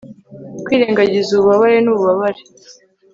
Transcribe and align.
kwirengagiza 0.65 1.29
ububabare 1.33 1.77
n'ububabare 1.81 2.41